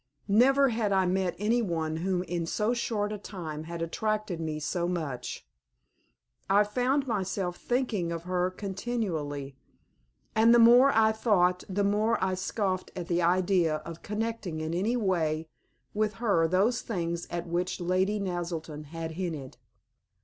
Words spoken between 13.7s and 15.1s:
of connecting in any